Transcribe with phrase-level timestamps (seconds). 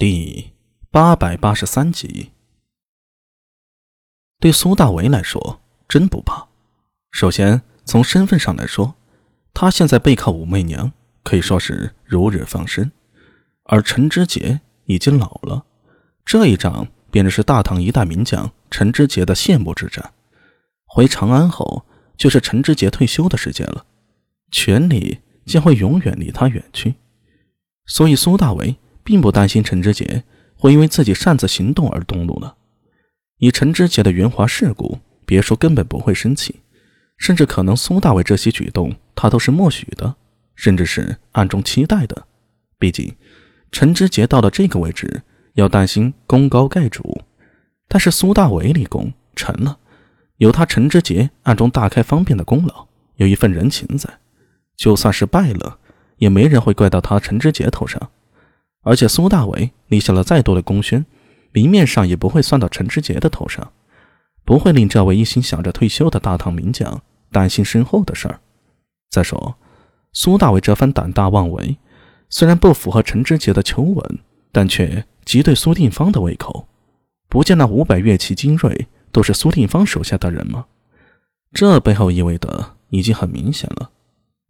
[0.00, 0.54] 第
[0.90, 2.30] 八百八十三集，
[4.38, 6.48] 对苏大为来说真不怕。
[7.10, 8.94] 首先从身份上来说，
[9.52, 10.90] 他现在背靠武媚娘，
[11.22, 12.86] 可以说是如日方升；
[13.64, 15.66] 而陈知节已经老了，
[16.24, 20.14] 这一仗便是大唐一代名将陈知节的谢幕之战。
[20.86, 21.84] 回长安后，
[22.16, 23.84] 就是陈知节退休的时间了，
[24.50, 26.94] 权力将会永远离他远去。
[27.84, 28.78] 所以苏大为。
[29.04, 30.24] 并不担心陈知节
[30.56, 32.56] 会因为自己擅自行动而动怒了。
[33.38, 36.60] 以陈知节的圆滑世故，别说根本不会生气，
[37.16, 40.16] 甚至可能苏大伟这些举动他都是默许的，
[40.54, 42.26] 甚至是暗中期待的。
[42.78, 43.14] 毕竟
[43.72, 45.22] 陈知节到了这个位置，
[45.54, 47.22] 要担心功高盖主。
[47.88, 49.78] 但是苏大伟立功成了，
[50.36, 52.86] 有他陈知节暗中大开方便的功劳，
[53.16, 54.08] 有一份人情在，
[54.76, 55.78] 就算是败了，
[56.18, 58.10] 也没人会怪到他陈知节头上。
[58.82, 61.04] 而且苏大伟立下了再多的功勋，
[61.52, 63.72] 明面上也不会算到陈志杰的头上，
[64.44, 68.40] 不会令这位一心想着退休的大唐名将担心身后的事儿。
[69.10, 69.56] 再说，
[70.12, 71.76] 苏大伟这番胆大妄为，
[72.28, 74.18] 虽然不符合陈志杰的求稳，
[74.50, 76.66] 但却极对苏定方的胃口。
[77.28, 80.66] 不见那五百乐骑精锐都是苏定方手下的人吗？
[81.52, 83.90] 这背后意味的已经很明显了，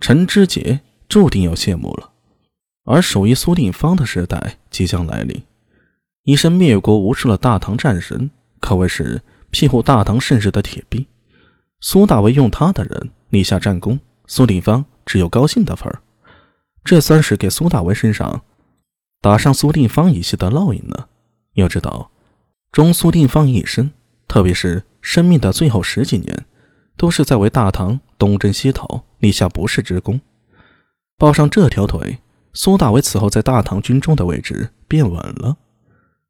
[0.00, 2.13] 陈知杰注定要谢幕了。
[2.84, 5.42] 而属于苏定方的时代即将来临，
[6.24, 11.06] 一身灭国无数的大唐战神可谓是庇护大唐盛世的铁壁。
[11.80, 16.02] 苏大为用他的人立下战功，苏定方只有高兴的份儿。
[16.84, 18.42] 这算是给苏大为身上
[19.20, 21.08] 打上苏定方一些的烙印呢。
[21.54, 22.10] 要知道，
[22.70, 23.90] 中苏定方一生，
[24.28, 26.44] 特别是生命的最后十几年，
[26.96, 30.20] 都是在为大唐东征西讨立下不世之功。
[31.16, 32.18] 抱上这条腿。
[32.54, 35.56] 苏大为此后在大唐军中的位置变稳了，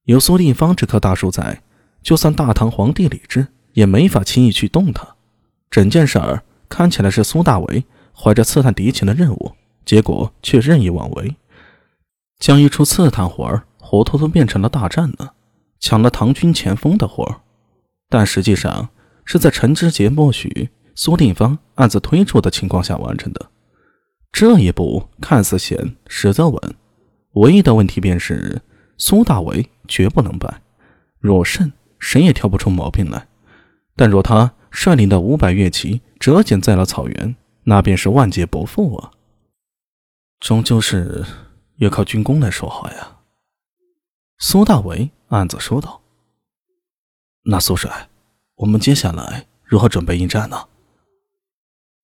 [0.05, 1.63] 有苏定方这棵大树在，
[2.03, 5.07] 就算大唐皇帝李治也没法轻易去动他。
[5.71, 7.85] 整件事儿看起来是苏大为
[8.17, 9.53] 怀着刺探敌情的任务，
[9.85, 11.37] 结果却任意妄为，
[12.39, 15.31] 将一出刺探活儿活脱脱变成了大战呢，
[15.79, 17.41] 抢了唐军前锋的活儿。
[18.09, 18.89] 但实际上
[19.27, 23.51] 是在陈知节默许苏定方暗自推出的情况下完成的。
[24.35, 26.75] 这一步看似险，实则稳。
[27.35, 28.61] 唯一的问题便是
[28.99, 30.61] 苏大为绝不能败。
[31.21, 33.29] 若胜，谁也挑不出毛病来；
[33.95, 39.13] 但若他率领的五百乐骑折戟在了草原，那便是万劫不复啊！
[40.41, 41.25] 终究是
[41.77, 43.19] 要靠军功来说话呀。
[44.39, 46.03] 苏大为暗自说道
[47.47, 48.09] ：“那苏帅，
[48.57, 50.59] 我们接下来如何准备应战呢？”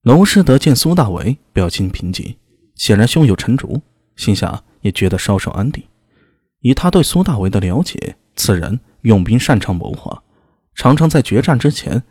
[0.05, 2.35] 娄师德见苏大为表情平静，
[2.75, 3.83] 显然胸有成竹，
[4.17, 5.85] 心下也觉得稍稍安定。
[6.61, 10.23] 以他对苏大为的了解，此人用兵擅长谋划，
[10.75, 12.03] 常常在决战之前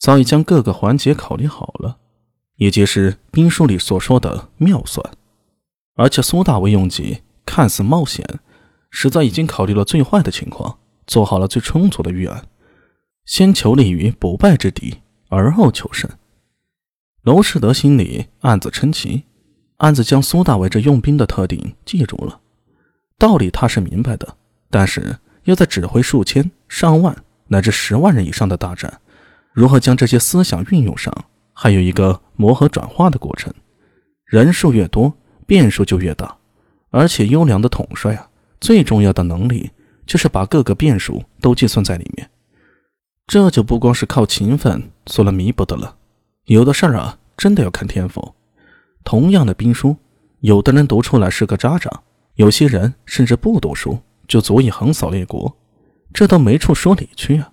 [0.00, 1.98] 早已将各个环节考虑好了，
[2.56, 5.08] 也即是兵书里所说的妙算。
[5.94, 8.26] 而且苏大为用计看似冒险，
[8.90, 12.44] 实则已经考虑了最坏的情况，做好了最充足的预案，
[13.24, 14.96] 先求立于不败之地，
[15.28, 16.10] 而后求胜。
[17.24, 19.24] 娄世德心里暗自称奇，
[19.78, 22.38] 暗自将苏大伟这用兵的特点记住了。
[23.16, 24.36] 道理他是明白的，
[24.68, 27.16] 但是要在指挥数千、上万
[27.48, 29.00] 乃至十万人以上的大战，
[29.54, 31.10] 如何将这些思想运用上，
[31.54, 33.50] 还有一个磨合转化的过程。
[34.26, 35.14] 人数越多，
[35.46, 36.36] 变数就越大。
[36.90, 38.28] 而且优良的统帅啊，
[38.60, 39.70] 最重要的能力
[40.04, 42.30] 就是把各个变数都计算在里面。
[43.26, 45.96] 这就不光是靠勤奋所能弥补的了。
[46.44, 48.34] 有的事儿啊，真的要看天赋。
[49.02, 49.96] 同样的兵书，
[50.40, 52.02] 有的人读出来是个渣渣，
[52.34, 55.56] 有些人甚至不读书就足以横扫列国，
[56.12, 57.52] 这都没处说理去啊。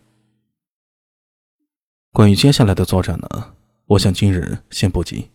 [2.12, 3.54] 关于接下来的作战呢，
[3.86, 5.30] 我想今日先不急，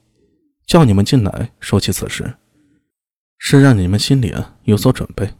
[0.67, 2.35] 叫你们进来说起此事，
[3.39, 5.31] 是让你们心里啊有所准备。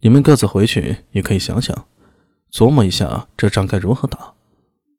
[0.00, 1.88] 你们各自回去也可以想想，
[2.52, 4.34] 琢磨一下这仗该如何打。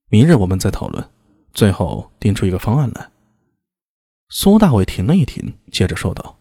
[0.10, 1.10] 明日我们再讨论。
[1.54, 3.10] 最后定出一个方案来。
[4.30, 6.38] 苏大伟停了一停，接着说道：“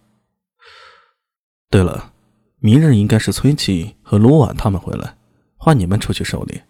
[1.71, 2.13] 对了，
[2.59, 5.17] 明日应该是崔琦和卢婉他们回来，
[5.57, 6.67] 换你们出去狩猎。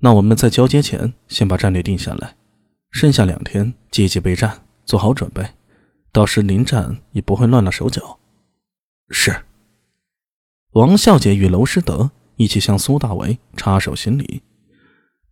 [0.00, 2.36] 那我们在交接前先把战略定下来，
[2.90, 5.54] 剩下两天积极备战，做好准备，
[6.12, 8.18] 到时临战也不会乱了手脚。”
[9.10, 9.34] 是。
[10.72, 14.42] 王孝杰与娄师德一起向苏大伟插手行礼。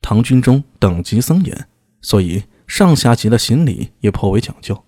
[0.00, 1.68] 唐军中等级森严。
[2.06, 4.80] 所以上下级的行礼也颇为讲究，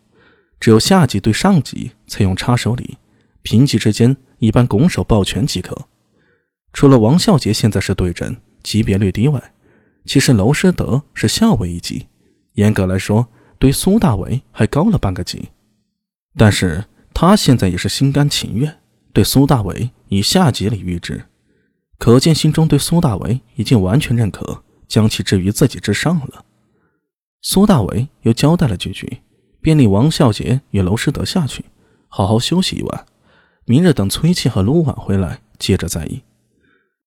[0.61, 2.97] 只有下级对上级才用插手礼，
[3.43, 5.89] 平级之间一般拱手抱拳即可。
[6.73, 9.53] 除了王孝杰现在是对阵，级别略低外，
[10.05, 12.07] 其实娄师德是校尉一级，
[12.53, 13.27] 严格来说，
[13.59, 15.49] 对苏大伟还高了半个级。
[16.37, 18.79] 但是他现在也是心甘情愿
[19.13, 21.25] 对苏大伟以下级礼遇之，
[21.99, 26.45] 可见心中对苏大伟已经完全认可，将其置于自己之上了。
[27.51, 29.23] 苏大伟又交代了几句，
[29.63, 31.65] 便令王孝杰与娄师德下去，
[32.07, 33.07] 好好休息一晚，
[33.65, 36.21] 明日等崔庆和卢婉回来，接着再议。